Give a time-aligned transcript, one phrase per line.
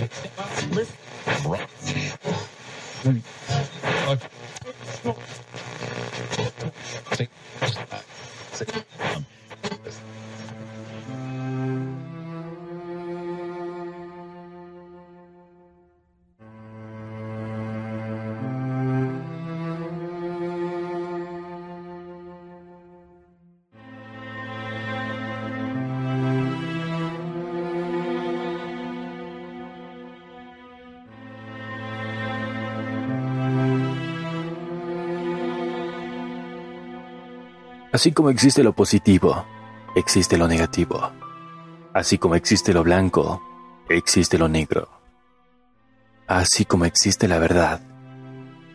[0.00, 0.94] Listen.
[37.94, 39.46] Así como existe lo positivo,
[39.94, 41.12] existe lo negativo.
[41.92, 43.40] Así como existe lo blanco,
[43.88, 44.88] existe lo negro.
[46.26, 47.80] Así como existe la verdad,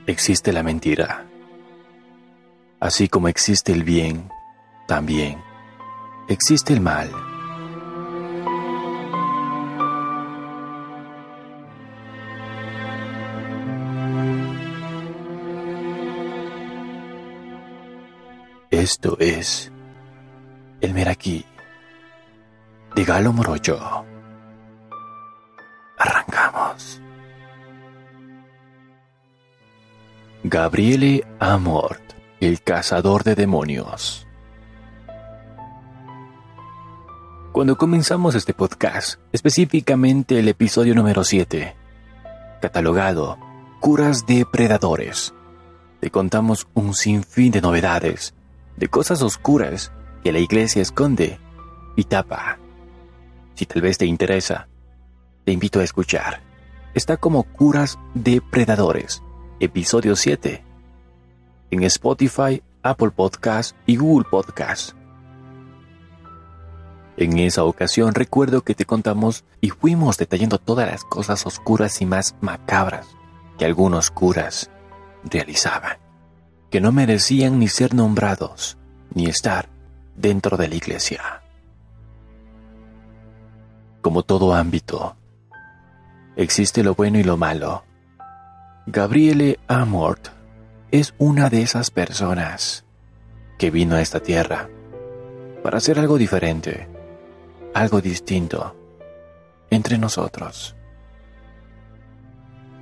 [0.07, 1.25] existe la mentira.
[2.79, 4.29] Así como existe el bien,
[4.87, 5.43] también
[6.29, 7.11] existe el mal.
[18.91, 19.71] Esto es
[20.81, 21.45] el Meraki
[22.95, 24.03] de Galo Morocho.
[25.95, 26.99] Arrancamos.
[30.43, 32.01] Gabriele Amort,
[32.39, 34.25] el cazador de demonios.
[37.51, 41.75] Cuando comenzamos este podcast, específicamente el episodio número 7,
[42.59, 43.37] catalogado
[43.79, 45.35] Curas de Predadores,
[45.99, 48.33] te contamos un sinfín de novedades
[48.79, 49.91] de cosas oscuras
[50.23, 51.37] que la iglesia esconde
[51.95, 52.57] y tapa.
[53.55, 54.69] Si tal vez te interesa,
[55.43, 56.41] te invito a escuchar.
[56.93, 59.21] Está como Curas de Predadores,
[59.59, 60.63] episodio 7,
[61.71, 64.93] en Spotify, Apple Podcast y Google Podcast.
[67.17, 72.05] En esa ocasión recuerdo que te contamos y fuimos detallando todas las cosas oscuras y
[72.05, 73.07] más macabras
[73.57, 74.71] que algunos curas
[75.25, 76.08] realizaban
[76.69, 78.77] que no merecían ni ser nombrados,
[79.13, 79.69] ni estar
[80.15, 81.41] dentro de la iglesia.
[84.01, 85.15] Como todo ámbito,
[86.35, 87.83] existe lo bueno y lo malo.
[88.85, 90.29] Gabriele Amort
[90.91, 92.85] es una de esas personas
[93.57, 94.69] que vino a esta tierra
[95.63, 96.87] para hacer algo diferente,
[97.73, 98.75] algo distinto
[99.69, 100.75] entre nosotros.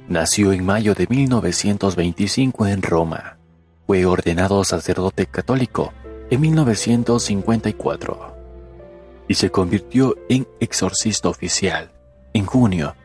[0.07, 3.36] Nació en mayo de 1925 en Roma
[3.87, 5.93] fue ordenado sacerdote católico
[6.29, 8.35] en 1954
[9.29, 11.93] y se convirtió en exorcista oficial
[12.33, 12.95] en junio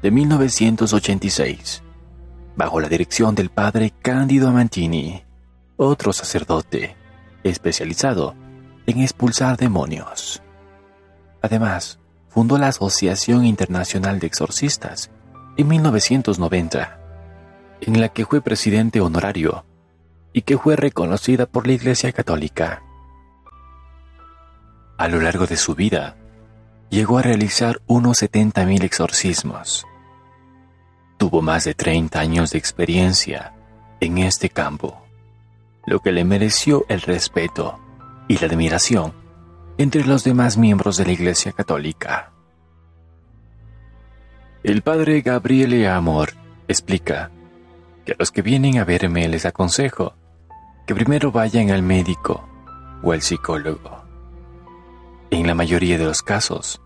[0.00, 1.82] de 1986,
[2.56, 5.24] bajo la dirección del padre Cándido Amantini,
[5.76, 6.96] otro sacerdote
[7.42, 8.36] especializado
[8.86, 10.40] en expulsar demonios.
[11.42, 15.10] Además, fundó la Asociación Internacional de Exorcistas
[15.56, 17.00] en 1990,
[17.80, 19.64] en la que fue presidente honorario
[20.38, 22.84] y que fue reconocida por la Iglesia Católica.
[24.96, 26.16] A lo largo de su vida,
[26.90, 29.84] llegó a realizar unos 70.000 exorcismos.
[31.16, 33.52] Tuvo más de 30 años de experiencia
[33.98, 35.04] en este campo,
[35.86, 37.80] lo que le mereció el respeto
[38.28, 39.14] y la admiración
[39.76, 42.30] entre los demás miembros de la Iglesia Católica.
[44.62, 46.34] El padre Gabriele Amor
[46.68, 47.32] explica
[48.06, 50.14] que a los que vienen a verme les aconsejo
[50.88, 52.48] que primero vayan al médico
[53.02, 54.02] o al psicólogo.
[55.30, 56.80] En la mayoría de los casos,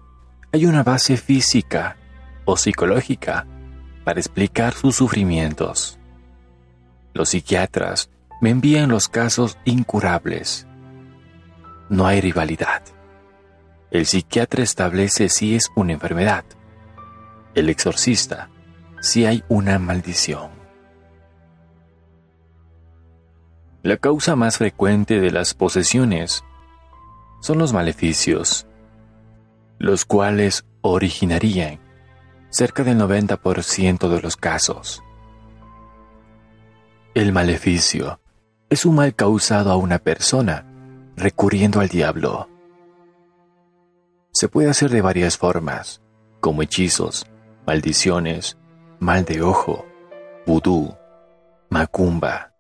[0.53, 1.97] hay una base física
[2.45, 3.47] o psicológica
[4.03, 6.01] para explicar sus sufrimientos.
[7.15, 10.67] Los psiquiatras me envían los casos incurables.
[11.89, 12.83] No hay rivalidad.
[13.93, 16.45] El psiquiatra establece si es una enfermedad.
[17.55, 18.49] El exorcista
[19.01, 20.62] si hay una maldición.
[23.83, 26.45] La causa más frecuente de las posesiones
[27.41, 28.69] son los maleficios,
[29.81, 31.81] los cuales originarían
[32.49, 35.03] cerca del 90% de los casos.
[37.15, 38.21] El maleficio
[38.71, 40.65] es un mal causado a una persona
[41.17, 42.49] recurriendo al diablo.
[44.31, 46.01] Se puede hacer de varias formas,
[46.39, 47.27] como hechizos,
[47.67, 48.57] maldiciones,
[49.01, 49.85] mal de ojo,
[50.47, 50.95] vudú,
[51.69, 52.52] macumba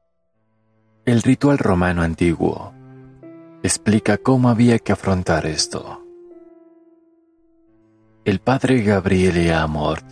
[1.05, 2.73] el ritual romano antiguo
[3.65, 6.05] explica cómo había que afrontar esto.
[8.25, 10.05] El padre Gabriele Amort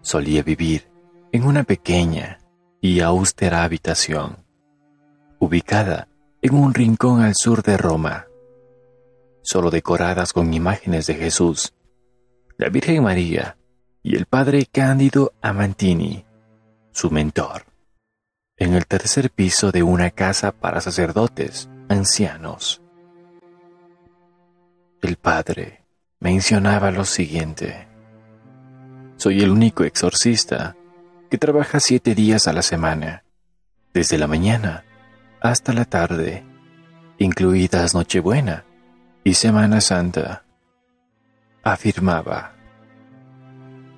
[0.00, 0.90] solía vivir
[1.32, 2.38] en una pequeña
[2.80, 4.38] y austera habitación,
[5.38, 6.08] ubicada
[6.40, 8.26] en un rincón al sur de Roma,
[9.42, 11.74] solo decoradas con imágenes de Jesús,
[12.56, 13.58] la Virgen María
[14.02, 16.24] y el padre Cándido Amantini,
[16.90, 17.67] su mentor,
[18.58, 22.82] en el tercer piso de una casa para sacerdotes ancianos.
[25.00, 25.84] El padre
[26.18, 27.86] mencionaba lo siguiente.
[29.16, 30.76] Soy el único exorcista
[31.30, 33.22] que trabaja siete días a la semana,
[33.94, 34.84] desde la mañana
[35.40, 36.44] hasta la tarde,
[37.18, 38.64] incluidas Nochebuena
[39.22, 40.44] y Semana Santa.
[41.62, 42.54] Afirmaba,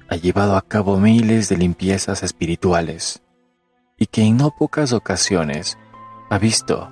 [0.09, 3.23] ha llevado a cabo miles de limpiezas espirituales
[4.01, 5.79] y que en no pocas ocasiones
[6.31, 6.91] ha visto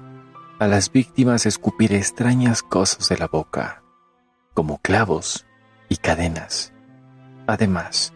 [0.60, 3.82] a las víctimas escupir extrañas cosas de la boca
[4.52, 5.46] como clavos
[5.88, 6.72] y cadenas,
[7.46, 8.12] además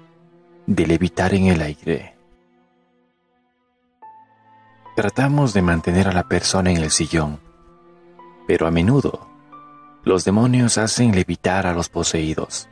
[0.67, 2.17] de levitar en el aire.
[4.95, 7.41] Tratamos de mantener a la persona en el sillón,
[8.47, 9.27] pero a menudo
[10.05, 12.69] los demonios hacen levitar a los poseídos,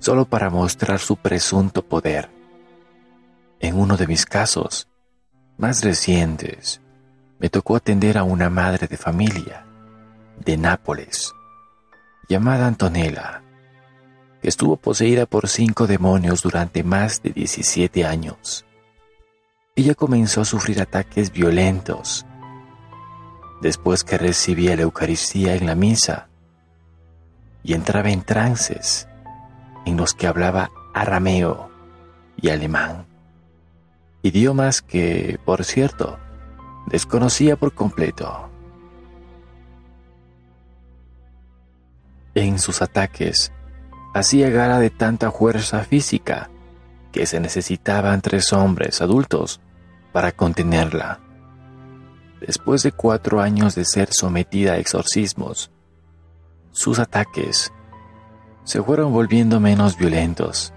[0.00, 2.28] solo para mostrar su presunto poder.
[3.60, 4.88] En uno de mis casos,
[5.56, 6.80] más recientes,
[7.38, 9.64] me tocó atender a una madre de familia
[10.44, 11.32] de Nápoles
[12.28, 13.42] llamada Antonella,
[14.40, 18.64] que estuvo poseída por cinco demonios durante más de 17 años.
[19.76, 22.26] Ella comenzó a sufrir ataques violentos
[23.60, 26.28] después que recibía la Eucaristía en la misa
[27.62, 29.08] y entraba en trances
[29.86, 31.70] en los que hablaba arameo
[32.36, 33.06] y alemán,
[34.24, 36.18] idiomas que, por cierto,
[36.86, 38.48] desconocía por completo.
[42.34, 43.52] En sus ataques,
[44.14, 46.48] hacía gala de tanta fuerza física
[47.12, 49.60] que se necesitaban tres hombres adultos
[50.10, 51.20] para contenerla.
[52.40, 55.70] Después de cuatro años de ser sometida a exorcismos,
[56.72, 57.72] sus ataques
[58.64, 60.72] se fueron volviendo menos violentos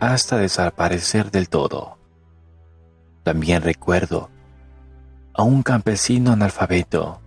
[0.00, 1.99] hasta desaparecer del todo.
[3.22, 4.30] También recuerdo
[5.34, 7.20] a un campesino analfabeto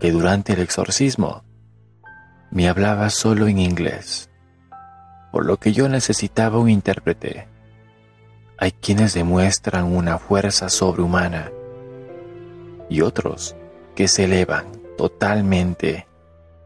[0.00, 1.44] que durante el exorcismo
[2.50, 4.30] me hablaba solo en inglés,
[5.30, 7.48] por lo que yo necesitaba un intérprete.
[8.58, 11.50] Hay quienes demuestran una fuerza sobrehumana
[12.88, 13.56] y otros
[13.94, 14.66] que se elevan
[14.96, 16.06] totalmente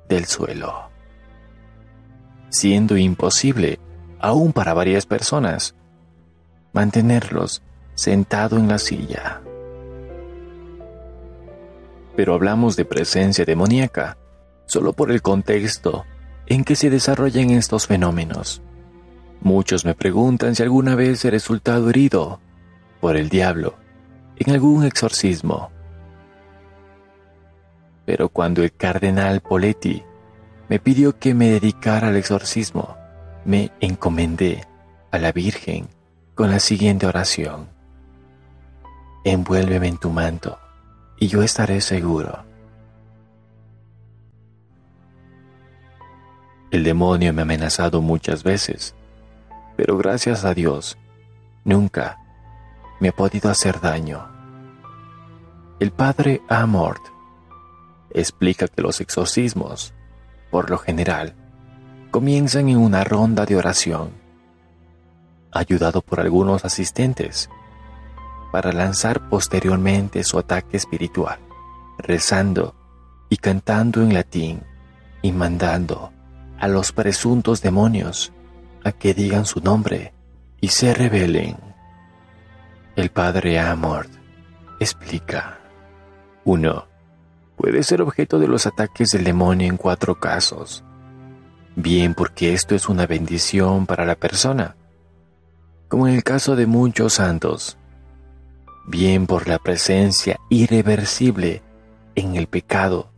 [0.08, 0.90] del suelo,
[2.50, 3.78] siendo imposible,
[4.19, 5.75] aún para varias personas,
[6.72, 7.62] mantenerlos
[7.96, 9.40] sentado en la silla.
[12.14, 14.16] Pero hablamos de presencia demoníaca
[14.66, 16.04] solo por el contexto
[16.46, 18.62] en que se desarrollan estos fenómenos.
[19.40, 22.40] Muchos me preguntan si alguna vez he resultado herido
[23.00, 23.75] por el diablo
[24.37, 25.70] en algún exorcismo.
[28.04, 30.04] Pero cuando el cardenal Poletti
[30.69, 32.96] me pidió que me dedicara al exorcismo,
[33.44, 34.64] me encomendé
[35.10, 35.88] a la Virgen
[36.34, 37.75] con la siguiente oración.
[39.28, 40.56] Envuélveme en tu manto
[41.19, 42.44] y yo estaré seguro
[46.70, 48.94] El demonio me ha amenazado muchas veces,
[49.76, 50.96] pero gracias a Dios,
[51.64, 52.19] nunca
[53.00, 54.28] me ha podido hacer daño.
[55.81, 57.02] El padre Amort
[58.11, 59.93] explica que los exorcismos,
[60.52, 61.34] por lo general,
[62.12, 64.12] comienzan en una ronda de oración,
[65.50, 67.50] ayudado por algunos asistentes,
[68.56, 71.38] para lanzar posteriormente su ataque espiritual,
[71.98, 72.75] rezando
[73.28, 74.62] y cantando en latín
[75.20, 76.10] y mandando
[76.58, 78.32] a los presuntos demonios
[78.82, 80.14] a que digan su nombre
[80.58, 81.58] y se rebelen.
[82.96, 84.10] El padre Amort
[84.80, 85.58] explica.
[86.46, 86.88] 1.
[87.58, 90.82] Puede ser objeto de los ataques del demonio en cuatro casos.
[91.75, 94.76] Bien porque esto es una bendición para la persona,
[95.88, 97.76] como en el caso de muchos santos.
[98.87, 101.62] Bien por la presencia irreversible
[102.14, 103.11] en el pecado,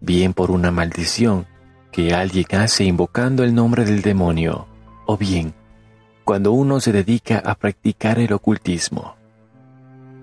[0.00, 1.46] bien por una maldición
[1.90, 4.66] que alguien hace invocando el nombre del demonio,
[5.06, 5.54] o bien
[6.28, 9.16] cuando uno se dedica a practicar el ocultismo.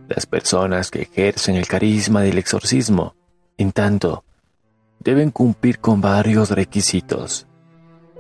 [0.07, 3.15] Las personas que ejercen el carisma del exorcismo,
[3.57, 4.23] en tanto,
[4.99, 7.47] deben cumplir con varios requisitos.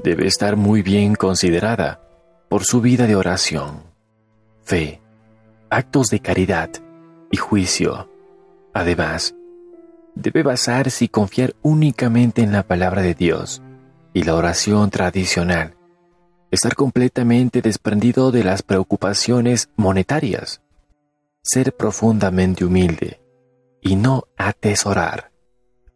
[0.03, 2.01] Debe estar muy bien considerada
[2.49, 3.83] por su vida de oración,
[4.63, 4.99] fe,
[5.75, 6.69] actos de caridad
[7.31, 8.09] y juicio.
[8.73, 9.35] Además,
[10.15, 13.61] debe basarse y confiar únicamente en la palabra de Dios
[14.13, 15.75] y la oración tradicional.
[16.49, 20.61] Estar completamente desprendido de las preocupaciones monetarias.
[21.41, 23.21] Ser profundamente humilde
[23.81, 25.33] y no atesorar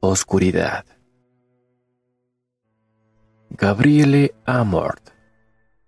[0.02, 0.84] oscuridad.
[3.50, 5.10] Gabriele Amort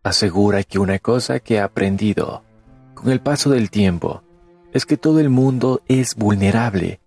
[0.01, 2.45] asegura que una cosa que ha aprendido
[3.01, 4.21] con el paso del tiempo
[4.73, 7.01] es que todo el mundo es vulnerable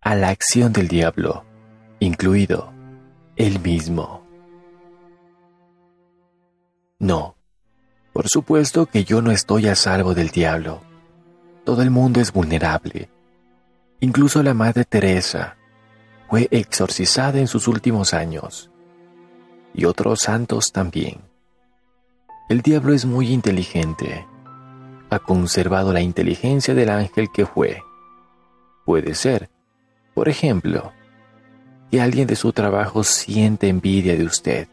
[0.00, 1.44] a la acción del diablo,
[2.00, 2.72] incluido
[3.36, 4.26] él mismo.
[6.98, 7.36] No,
[8.12, 10.80] por supuesto que yo no estoy a salvo del diablo.
[11.64, 13.08] Todo el mundo es vulnerable.
[14.00, 15.56] Incluso la Madre Teresa
[16.28, 18.72] fue exorcizada en sus últimos años.
[19.72, 21.20] Y otros santos también.
[22.48, 24.26] El diablo es muy inteligente.
[25.10, 27.82] Ha conservado la inteligencia del ángel que fue.
[28.84, 29.50] Puede ser,
[30.14, 30.92] por ejemplo,
[31.90, 34.68] que alguien de su trabajo siente envidia de usted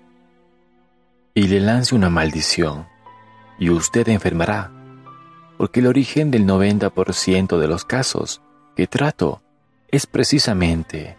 [1.33, 2.87] y le lance una maldición,
[3.59, 4.71] y usted enfermará,
[5.57, 8.41] porque el origen del 90% de los casos
[8.75, 9.41] que trato
[9.89, 11.17] es precisamente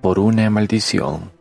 [0.00, 1.32] por una maldición.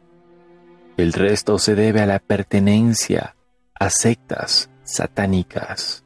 [0.98, 3.36] El resto se debe a la pertenencia
[3.75, 6.04] a sectas satánicas,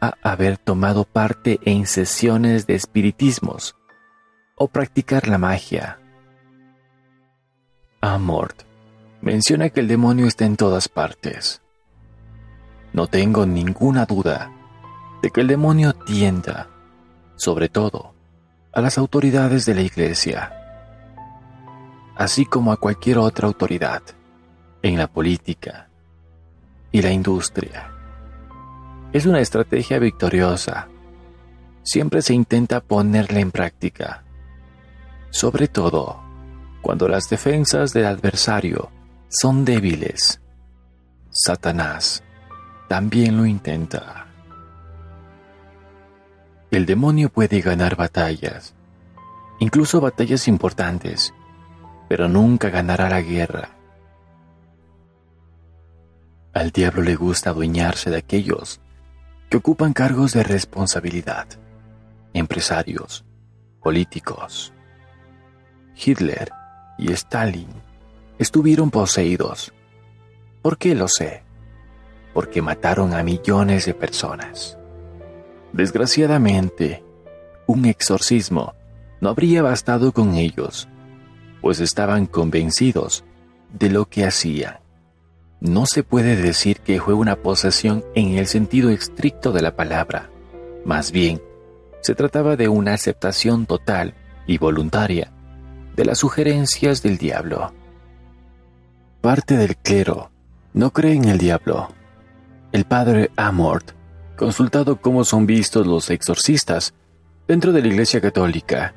[0.00, 3.76] a haber tomado parte en sesiones de espiritismos
[4.56, 5.98] o practicar la magia.
[8.00, 8.62] Amort
[9.20, 11.62] menciona que el demonio está en todas partes.
[12.92, 14.52] No tengo ninguna duda
[15.22, 16.68] de que el demonio tienda,
[17.36, 18.14] sobre todo,
[18.72, 20.52] a las autoridades de la Iglesia,
[22.16, 24.02] así como a cualquier otra autoridad,
[24.82, 25.88] en la política
[26.92, 27.97] y la industria.
[29.10, 30.86] Es una estrategia victoriosa.
[31.82, 34.22] Siempre se intenta ponerla en práctica,
[35.30, 36.20] sobre todo
[36.82, 38.90] cuando las defensas del adversario
[39.28, 40.42] son débiles.
[41.30, 42.22] Satanás
[42.86, 44.26] también lo intenta.
[46.70, 48.74] El demonio puede ganar batallas,
[49.58, 51.32] incluso batallas importantes,
[52.10, 53.70] pero nunca ganará la guerra.
[56.52, 58.82] Al diablo le gusta adueñarse de aquellos
[59.48, 61.46] que ocupan cargos de responsabilidad,
[62.34, 63.24] empresarios,
[63.82, 64.72] políticos.
[65.94, 66.50] Hitler
[66.98, 67.68] y Stalin
[68.38, 69.72] estuvieron poseídos.
[70.62, 71.42] ¿Por qué lo sé?
[72.34, 74.78] Porque mataron a millones de personas.
[75.72, 77.02] Desgraciadamente,
[77.66, 78.74] un exorcismo
[79.20, 80.88] no habría bastado con ellos,
[81.60, 83.24] pues estaban convencidos
[83.72, 84.78] de lo que hacían.
[85.60, 90.30] No se puede decir que fue una posesión en el sentido estricto de la palabra.
[90.84, 91.42] Más bien,
[92.00, 94.14] se trataba de una aceptación total
[94.46, 95.32] y voluntaria
[95.96, 97.72] de las sugerencias del diablo.
[99.20, 100.30] Parte del clero
[100.72, 101.88] no cree en el diablo.
[102.70, 103.90] El padre Amort,
[104.36, 106.94] consultado cómo son vistos los exorcistas
[107.48, 108.94] dentro de la Iglesia Católica,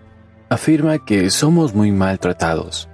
[0.50, 2.88] afirma que somos muy maltratados.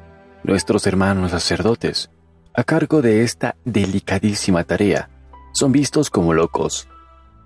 [0.44, 2.10] Nuestros hermanos sacerdotes,
[2.58, 5.12] a cargo de esta delicadísima tarea,
[5.54, 6.90] son vistos como locos,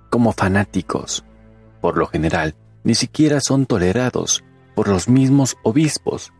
[0.09, 1.25] como fanáticos.
[1.81, 4.41] Por lo general, ni siquiera son tolerados
[4.73, 6.31] por los mismos obispos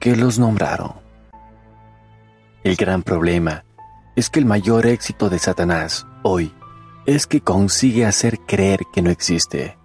[0.00, 0.94] que los nombraron.
[2.64, 3.64] El gran problema
[4.16, 6.52] es que el mayor éxito de Satanás hoy
[7.06, 9.78] es que consigue hacer creer que no existe.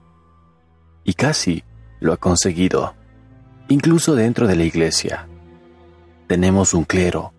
[1.04, 1.64] Y casi
[2.00, 2.96] lo ha conseguido,
[3.68, 5.28] incluso dentro de la iglesia.
[6.26, 7.32] Tenemos un clero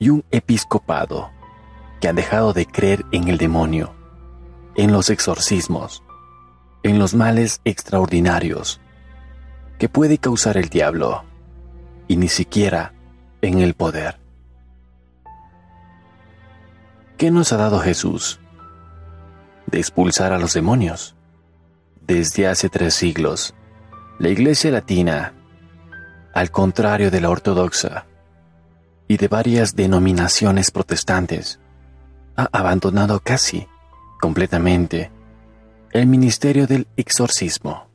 [0.00, 1.30] y un episcopado
[2.00, 3.94] que han dejado de creer en el demonio,
[4.74, 6.02] en los exorcismos,
[6.82, 8.80] en los males extraordinarios
[9.78, 11.24] que puede causar el diablo,
[12.08, 12.92] y ni siquiera
[13.42, 14.18] en el poder.
[17.16, 18.40] ¿Qué nos ha dado Jesús?
[19.66, 21.14] De expulsar a los demonios.
[22.00, 23.54] Desde hace tres siglos,
[24.18, 25.34] la Iglesia Latina,
[26.34, 28.06] al contrario de la ortodoxa
[29.10, 31.58] y de varias denominaciones protestantes,
[32.36, 33.66] ha abandonado casi
[34.20, 35.10] completamente
[35.90, 37.88] el ministerio del exorcismo.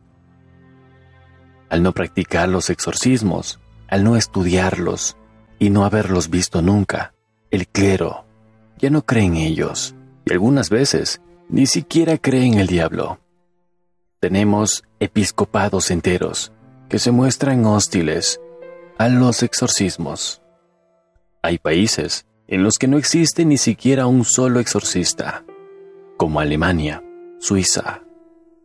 [1.70, 5.16] Al no practicar los exorcismos, al no estudiarlos
[5.58, 7.14] y no haberlos visto nunca,
[7.50, 8.26] el clero
[8.78, 9.96] ya no cree en ellos
[10.26, 13.22] y algunas veces ni siquiera cree en el diablo.
[14.20, 16.52] Tenemos episcopados enteros
[16.90, 18.42] que se muestran hostiles
[18.98, 20.42] a los exorcismos.
[21.46, 25.46] Hay países en los que no existe ni siquiera un solo exorcista,
[26.18, 27.04] como Alemania,
[27.38, 28.02] Suiza,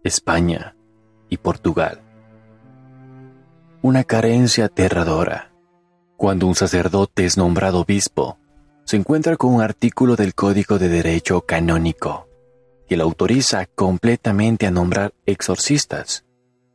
[0.02, 0.74] España
[1.28, 2.00] y Portugal.
[3.82, 5.52] Una carencia aterradora.
[6.16, 8.38] Cuando un sacerdote es nombrado obispo,
[8.86, 12.28] se encuentra con un artículo del Código de Derecho Canónico
[12.88, 16.24] que le autoriza completamente a nombrar exorcistas.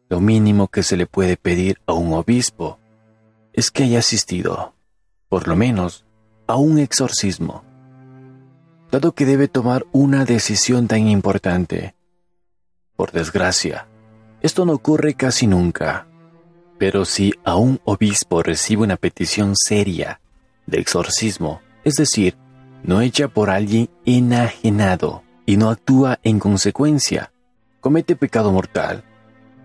[0.08, 2.78] Lo mínimo que se le puede pedir a un obispo
[3.54, 4.76] es que haya asistido,
[5.36, 6.06] por lo menos,
[6.48, 7.66] a un exorcismo.
[8.90, 11.94] dado que debe tomar una decisión tan importante.
[12.96, 13.86] Por desgracia,
[14.40, 16.08] esto no ocurre casi nunca.
[16.80, 20.22] Pero si a un obispo recibe una petición seria
[20.68, 22.38] de exorcismo, es decir,
[22.84, 27.34] no hecha por alguien enajenado y no actúa en consecuencia,
[27.82, 29.04] comete pecado mortal,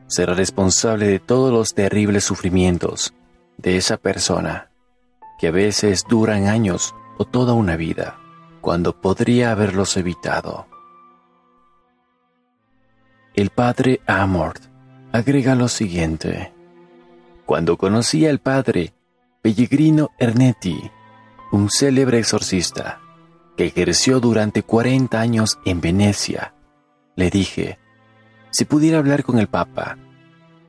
[0.08, 3.14] será responsable de todos los terribles sufrimientos
[3.56, 4.69] de esa persona,
[5.40, 8.18] que a veces duran años o toda una vida,
[8.60, 10.66] cuando podría haberlos evitado.
[13.32, 14.62] El padre Amort
[15.12, 16.52] agrega lo siguiente.
[17.46, 18.92] Cuando conocí al padre
[19.40, 20.90] Pellegrino Ernetti,
[21.52, 23.00] un célebre exorcista,
[23.56, 26.52] que ejerció durante 40 años en Venecia,
[27.16, 27.78] le dije,
[28.50, 29.96] si pudiera hablar con el Papa,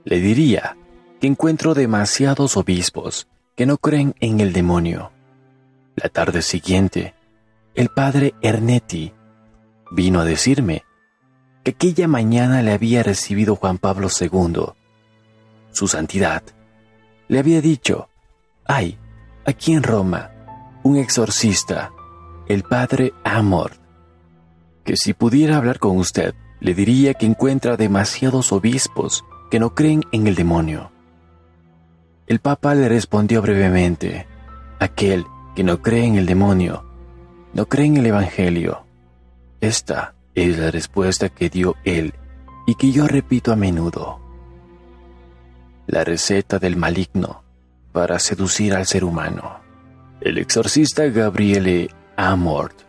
[0.06, 0.78] le diría
[1.20, 3.28] que encuentro demasiados obispos
[3.62, 5.12] que no creen en el demonio.
[5.96, 7.14] La tarde siguiente,
[7.76, 9.14] el padre Ernetti
[9.92, 10.84] vino a decirme
[11.64, 14.74] que aquella mañana le había recibido Juan Pablo II.
[15.72, 16.42] Su santidad
[17.28, 18.10] le había dicho,
[18.66, 18.98] hay
[19.46, 20.32] aquí en Roma
[20.82, 21.92] un exorcista,
[22.48, 23.74] el padre Amor,
[24.84, 30.02] que si pudiera hablar con usted, le diría que encuentra demasiados obispos que no creen
[30.12, 30.91] en el demonio.
[32.32, 34.26] El Papa le respondió brevemente,
[34.80, 36.86] aquel que no cree en el demonio,
[37.54, 38.86] no cree en el Evangelio.
[39.60, 42.14] Esta es la respuesta que dio él
[42.66, 44.22] y que yo repito a menudo.
[45.88, 47.44] La receta del maligno
[47.92, 49.60] para seducir al ser humano.
[50.22, 52.80] El exorcista Gabriele Amort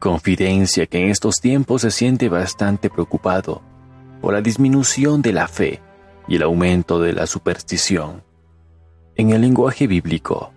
[0.00, 3.62] confidencia que en estos tiempos se siente bastante preocupado
[4.20, 5.80] por la disminución de la fe
[6.26, 8.33] y el aumento de la superstición.
[9.16, 10.52] En el lenguaje bíblico,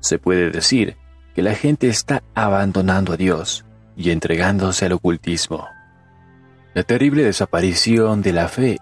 [0.00, 0.96] se puede decir
[1.34, 3.64] que la gente está abandonando a Dios
[3.96, 5.66] y entregándose al ocultismo.
[6.74, 8.78] La terrible desaparición de la fe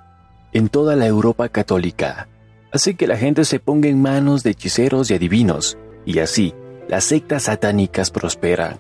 [0.53, 2.29] en toda la Europa católica
[2.73, 6.55] hace que la gente se ponga en manos de hechiceros y adivinos, y así
[6.89, 8.79] las sectas satánicas prosperan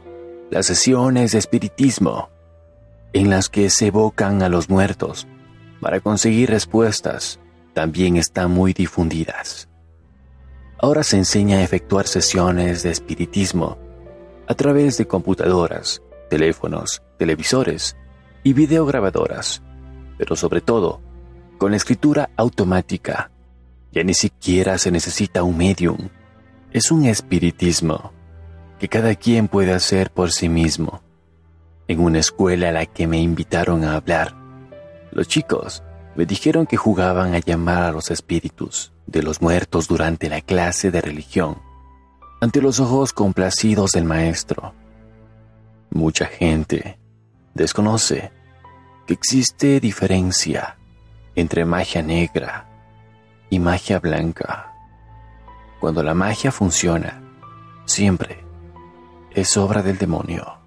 [0.50, 2.30] las sesiones de espiritismo,
[3.12, 5.26] en las que se evocan a los muertos
[5.80, 7.38] para conseguir respuestas,
[7.74, 9.68] también están muy difundidas.
[10.78, 13.78] Ahora se enseña a efectuar sesiones de espiritismo
[14.46, 17.96] a través de computadoras, teléfonos, televisores
[18.42, 19.62] y videograbadoras,
[20.18, 21.00] pero sobre todo
[21.56, 23.30] con escritura automática.
[23.90, 26.10] Ya ni siquiera se necesita un medium,
[26.72, 28.12] es un espiritismo
[28.78, 31.02] que cada quien puede hacer por sí mismo.
[31.88, 34.34] En una escuela a la que me invitaron a hablar,
[35.10, 35.82] los chicos
[36.14, 40.90] me dijeron que jugaban a llamar a los espíritus de los muertos durante la clase
[40.90, 41.58] de religión,
[42.40, 44.74] ante los ojos complacidos del maestro.
[45.90, 46.98] Mucha gente
[47.54, 48.32] desconoce
[49.06, 50.76] que existe diferencia
[51.34, 52.68] entre magia negra
[53.50, 54.72] y magia blanca.
[55.80, 57.22] Cuando la magia funciona,
[57.84, 58.44] siempre
[59.30, 60.58] es obra del demonio.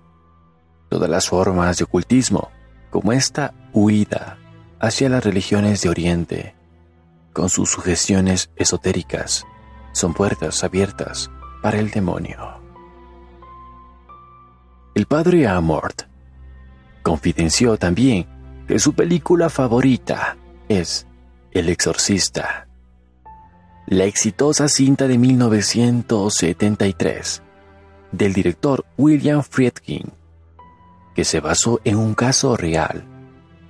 [0.90, 2.50] Todas las formas de ocultismo,
[2.90, 4.38] como esta huida
[4.80, 6.56] hacia las religiones de Oriente,
[7.34, 9.46] con sus sugestiones esotéricas,
[9.92, 11.30] son puertas abiertas
[11.62, 12.62] para el demonio.
[14.96, 16.04] El padre Amort
[17.04, 18.26] confidenció también
[18.68, 20.38] que su película favorita
[20.68, 21.06] es
[21.52, 22.68] El Exorcista,
[23.88, 27.42] la exitosa cinta de 1973
[28.12, 30.12] del director William Friedkin,
[31.16, 33.06] que se basó en un caso real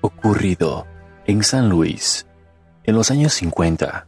[0.02, 0.86] ocurrido
[1.26, 2.26] en San Luis
[2.90, 4.08] en los años 50.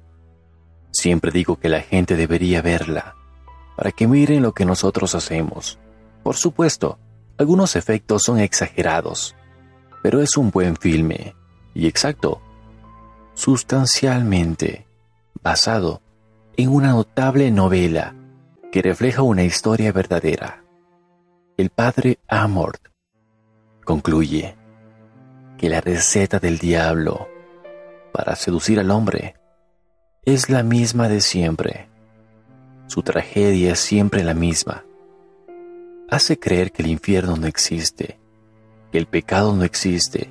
[0.91, 3.15] Siempre digo que la gente debería verla
[3.77, 5.79] para que miren lo que nosotros hacemos.
[6.23, 6.99] Por supuesto,
[7.37, 9.35] algunos efectos son exagerados,
[10.03, 11.35] pero es un buen filme
[11.73, 12.41] y exacto,
[13.33, 14.85] sustancialmente
[15.41, 16.01] basado
[16.57, 18.13] en una notable novela
[18.71, 20.63] que refleja una historia verdadera.
[21.57, 22.87] El padre Amort
[23.85, 24.55] concluye
[25.57, 27.30] que la receta del diablo
[28.11, 29.35] para seducir al hombre
[30.23, 31.89] es la misma de siempre.
[32.87, 34.85] Su tragedia es siempre la misma.
[36.09, 38.19] Hace creer que el infierno no existe,
[38.91, 40.29] que el pecado no existe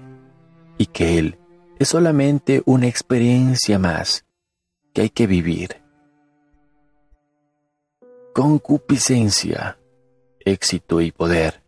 [0.79, 1.39] y que él
[1.79, 4.25] es solamente una experiencia más
[4.93, 5.81] que hay que vivir
[8.33, 9.79] concupiscencia,
[10.41, 11.63] éxito y poder.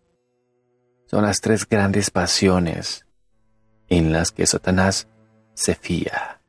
[1.06, 3.04] Son las tres grandes pasiones
[3.88, 5.08] en las que Satanás
[5.54, 6.40] se fía.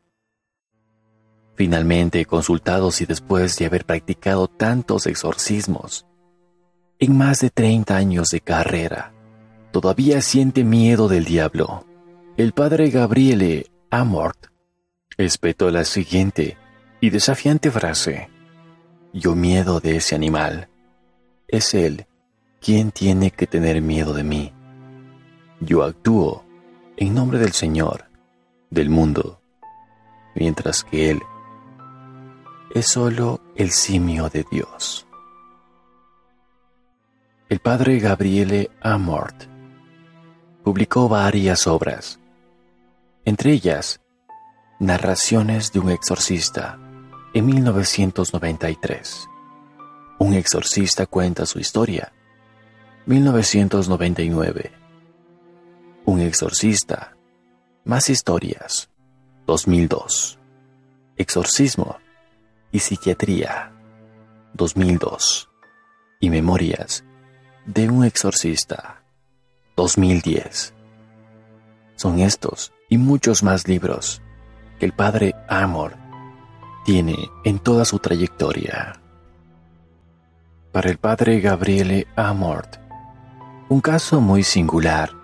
[1.56, 6.06] Finalmente, consultados y después de haber practicado tantos exorcismos,
[7.00, 9.14] en más de 30 años de carrera,
[9.72, 11.86] todavía siente miedo del diablo.
[12.38, 14.48] El padre Gabriele Amort
[15.18, 16.58] espetó la siguiente
[17.02, 18.30] y desafiante frase.
[19.14, 20.70] Yo miedo de ese animal.
[21.48, 22.08] Es él
[22.60, 24.54] quien tiene que tener miedo de mí.
[25.60, 26.46] Yo actúo
[26.96, 28.06] en nombre del Señor,
[28.74, 29.42] del mundo,
[30.36, 31.22] mientras que Él
[32.74, 35.06] es solo el simio de Dios.
[37.50, 39.44] El padre Gabriele Amort
[40.64, 42.20] publicó varias obras,
[43.26, 44.00] entre ellas
[44.80, 46.78] Narraciones de un exorcista
[47.34, 49.30] en 1993.
[50.20, 52.12] Un exorcista cuenta su historia.
[53.06, 54.72] 1999.
[56.06, 57.13] Un exorcista.
[57.86, 58.90] Más historias.
[59.46, 60.40] 2002.
[61.18, 61.98] Exorcismo
[62.72, 63.74] y psiquiatría.
[64.54, 65.50] 2002.
[66.22, 67.04] Y memorias
[67.66, 69.04] de un exorcista.
[69.76, 70.74] 2010.
[71.98, 74.22] Son estos y muchos más libros
[74.80, 75.98] que el padre Amor
[76.86, 78.94] tiene en toda su trayectoria.
[80.72, 82.78] Para el padre Gabriele Amort,
[83.68, 85.23] un caso muy singular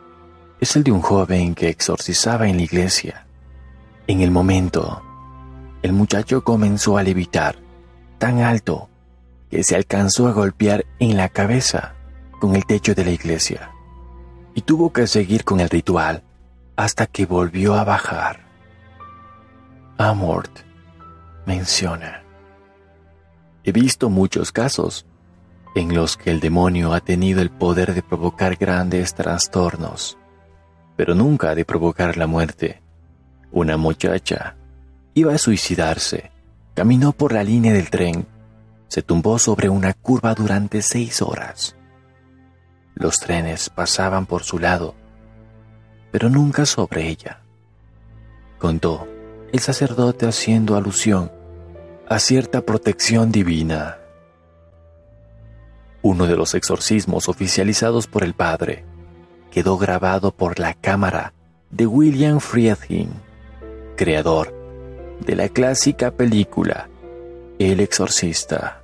[0.60, 3.26] es el de un joven que exorcizaba en la iglesia.
[4.08, 5.02] En el momento,
[5.82, 7.58] el muchacho comenzó a levitar
[8.18, 8.90] tan alto
[9.50, 11.96] que se alcanzó a golpear en la cabeza
[12.40, 13.72] con el techo de la iglesia
[14.54, 16.24] y tuvo que seguir con el ritual
[16.76, 18.46] hasta que volvió a bajar.
[19.98, 20.52] Amort
[21.46, 22.24] menciona.
[23.64, 25.06] He visto muchos casos
[25.76, 30.18] en los que el demonio ha tenido el poder de provocar grandes trastornos,
[31.00, 32.82] pero nunca de provocar la muerte.
[33.54, 34.58] Una muchacha
[35.14, 36.30] iba a suicidarse,
[36.74, 38.28] caminó por la línea del tren,
[38.90, 41.78] se tumbó sobre una curva durante seis horas.
[42.96, 44.94] Los trenes pasaban por su lado,
[46.12, 47.44] pero nunca sobre ella.
[48.58, 49.08] Contó
[49.54, 51.32] el sacerdote haciendo alusión
[52.10, 54.00] a cierta protección divina.
[56.02, 58.89] Uno de los exorcismos oficializados por el padre
[59.52, 61.34] quedó grabado por la cámara
[61.72, 63.10] de William Friedkin,
[63.96, 64.54] creador
[65.26, 66.90] de la clásica película
[67.60, 68.82] El exorcista.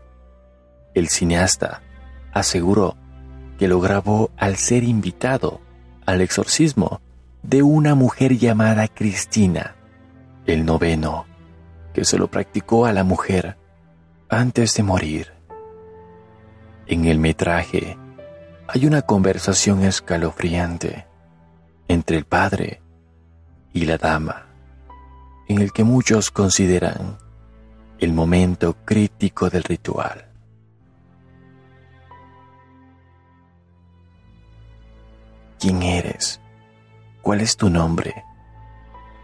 [0.93, 1.81] El cineasta
[2.33, 2.95] aseguró
[3.57, 5.61] que lo grabó al ser invitado
[6.05, 7.01] al exorcismo
[7.41, 9.75] de una mujer llamada Cristina,
[10.45, 11.25] el noveno,
[11.93, 13.57] que se lo practicó a la mujer
[14.29, 15.31] antes de morir.
[16.87, 17.97] En el metraje
[18.67, 21.07] hay una conversación escalofriante
[21.87, 22.81] entre el padre
[23.73, 24.47] y la dama,
[25.47, 27.17] en el que muchos consideran
[27.99, 30.31] el momento crítico del ritual.
[35.59, 36.41] ¿Quién eres?
[37.21, 38.13] ¿Cuál es tu nombre?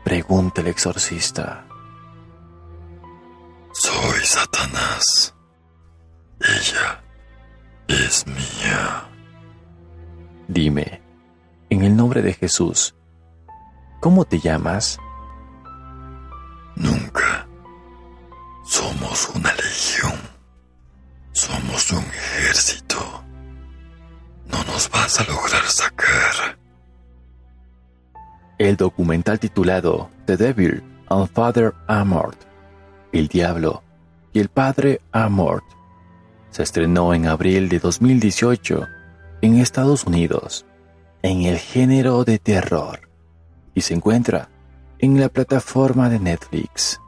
[0.03, 1.65] Pregunta el exorcista.
[3.73, 5.35] Soy Satanás.
[6.39, 7.03] Ella
[7.87, 9.10] es mía.
[10.51, 11.01] Dime,
[11.69, 12.93] en el nombre de Jesús,
[14.01, 14.99] ¿cómo te llamas?
[16.75, 17.47] Nunca.
[18.65, 20.11] Somos una legión.
[21.31, 22.97] Somos un ejército.
[24.51, 26.57] No nos vas a lograr sacar.
[28.57, 32.37] El documental titulado The Devil and Father Amort,
[33.13, 33.83] El Diablo
[34.33, 35.63] y el Padre Amort,
[36.49, 38.85] se estrenó en abril de 2018
[39.41, 40.65] en Estados Unidos
[41.23, 43.09] en el género de terror
[43.73, 44.49] y se encuentra
[44.99, 46.99] en la plataforma de Netflix.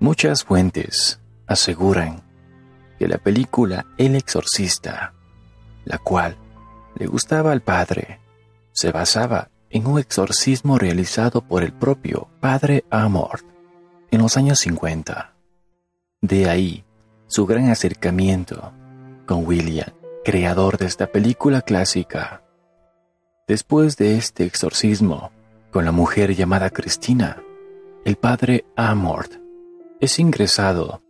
[0.00, 2.22] Muchas fuentes aseguran
[2.98, 5.12] que la película El Exorcista
[5.86, 6.36] la cual
[6.96, 8.20] le gustaba al padre,
[8.72, 13.44] se basaba en un exorcismo realizado por el propio padre Amort
[14.10, 15.34] en los años 50.
[16.20, 16.84] De ahí
[17.28, 18.72] su gran acercamiento
[19.26, 19.90] con William,
[20.26, 22.42] creador de esta película clásica.
[23.46, 25.30] Después de este exorcismo
[25.70, 27.44] con la mujer llamada Cristina,
[28.04, 29.34] el padre Amort
[30.00, 31.00] es ingresado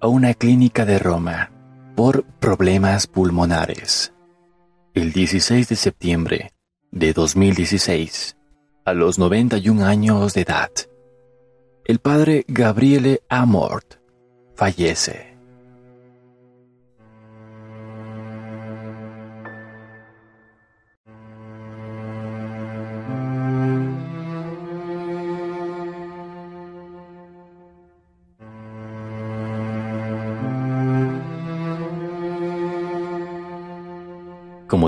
[0.00, 1.52] a una clínica de Roma
[1.94, 4.12] por problemas pulmonares.
[4.92, 6.52] El 16 de septiembre
[6.90, 8.36] de 2016,
[8.84, 10.70] a los 91 años de edad,
[11.84, 14.00] el padre Gabriele Amort
[14.56, 15.27] fallece.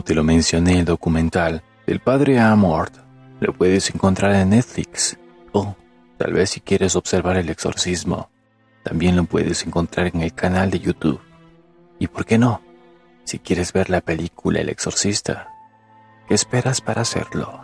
[0.04, 2.94] Te lo mencioné el documental del padre Amort,
[3.38, 5.18] lo puedes encontrar en Netflix.
[5.52, 5.76] O
[6.16, 8.30] tal vez si quieres observar el exorcismo,
[8.82, 11.20] también lo puedes encontrar en el canal de YouTube.
[11.98, 12.62] ¿Y por qué no?
[13.24, 15.48] Si quieres ver la película El exorcista,
[16.26, 17.62] ¿qué esperas para hacerlo?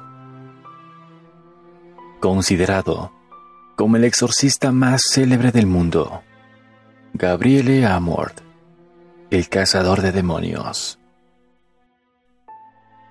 [2.20, 3.12] Considerado
[3.76, 6.22] como el exorcista más célebre del mundo,
[7.14, 8.40] Gabriele Amort,
[9.30, 10.98] el cazador de demonios.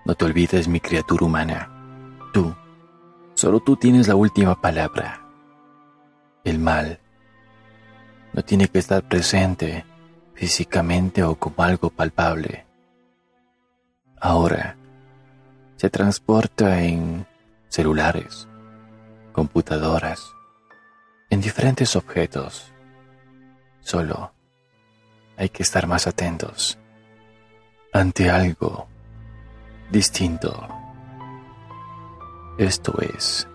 [0.05, 1.67] No te olvides, mi criatura humana.
[2.31, 2.55] Tú,
[3.33, 5.19] solo tú tienes la última palabra.
[6.43, 6.99] El mal
[8.31, 9.83] no tiene que estar presente
[10.35, 12.67] físicamente o como algo palpable.
[14.21, 14.77] Ahora
[15.75, 17.25] se transporta en
[17.67, 18.47] celulares,
[19.31, 20.35] computadoras,
[21.31, 22.71] en diferentes objetos.
[23.81, 24.33] Solo
[25.35, 26.77] hay que estar más atentos
[27.91, 28.87] ante algo
[29.91, 30.67] distinto.
[32.57, 33.47] Esto es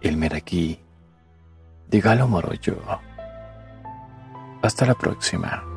[0.00, 0.80] el Meraquí
[1.88, 2.76] de Galo Moroyo.
[4.62, 5.75] Hasta la próxima.